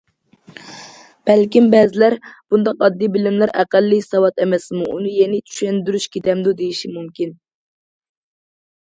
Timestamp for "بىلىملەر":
3.17-3.53